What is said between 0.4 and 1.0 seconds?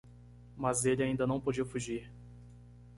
Mas